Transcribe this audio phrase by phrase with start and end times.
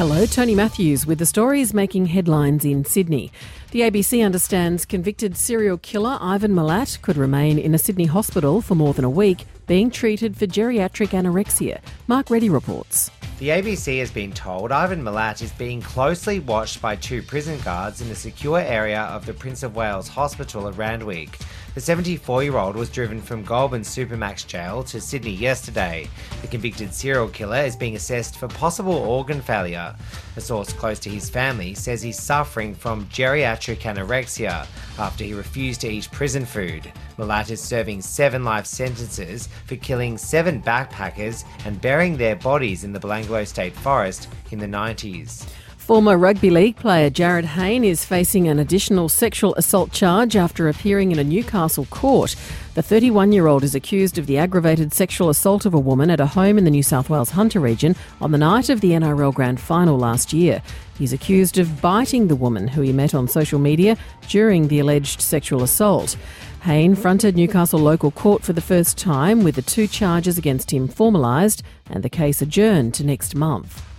[0.00, 3.30] Hello, Tony Matthews with the stories making headlines in Sydney.
[3.72, 8.74] The ABC understands convicted serial killer Ivan Milat could remain in a Sydney hospital for
[8.74, 11.80] more than a week being treated for geriatric anorexia.
[12.06, 13.10] Mark Reddy reports.
[13.40, 18.00] The ABC has been told Ivan Milat is being closely watched by two prison guards
[18.00, 21.38] in the secure area of the Prince of Wales Hospital at Randwick.
[21.72, 26.08] The 74 year old was driven from Goulburn Supermax Jail to Sydney yesterday.
[26.42, 29.94] The convicted serial killer is being assessed for possible organ failure.
[30.34, 34.66] A source close to his family says he's suffering from geriatric anorexia
[34.98, 36.90] after he refused to eat prison food.
[37.16, 42.92] Milat is serving seven life sentences for killing seven backpackers and burying their bodies in
[42.92, 45.46] the Belanglo State Forest in the 90s.
[45.90, 51.10] Former rugby league player Jarryd Hayne is facing an additional sexual assault charge after appearing
[51.10, 52.36] in a Newcastle court.
[52.74, 56.20] The 31 year old is accused of the aggravated sexual assault of a woman at
[56.20, 59.34] a home in the New South Wales Hunter region on the night of the NRL
[59.34, 60.62] Grand Final last year.
[60.96, 63.96] He's accused of biting the woman who he met on social media
[64.28, 66.16] during the alleged sexual assault.
[66.62, 70.86] Hayne fronted Newcastle local court for the first time with the two charges against him
[70.88, 73.89] formalised and the case adjourned to next month.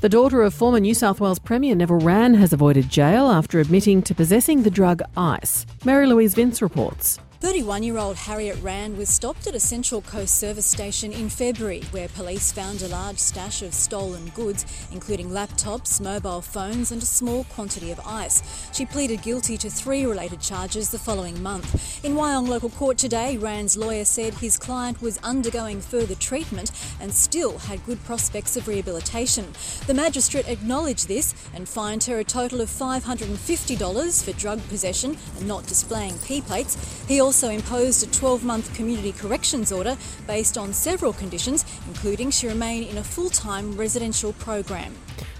[0.00, 4.00] The daughter of former New South Wales Premier Neville Wran has avoided jail after admitting
[4.04, 5.66] to possessing the drug ice.
[5.84, 7.18] Mary Louise Vince reports.
[7.40, 11.80] 31 year old Harriet Wran was stopped at a Central Coast service station in February,
[11.90, 17.06] where police found a large stash of stolen goods, including laptops, mobile phones, and a
[17.06, 18.42] small quantity of ice.
[18.74, 22.04] She pleaded guilty to three related charges the following month.
[22.04, 27.10] In Wyong local court today, Wran's lawyer said his client was undergoing further treatment and
[27.10, 29.46] still had good prospects of rehabilitation.
[29.86, 35.48] The magistrate acknowledged this and fined her a total of $550 for drug possession and
[35.48, 36.76] not displaying P plates.
[37.08, 42.48] He also imposed a 12 month community corrections order based on several conditions, including she
[42.48, 44.92] remain in a full time residential program.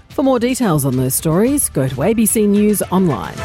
[0.07, 3.35] For more details on those stories, go to ABC News Online.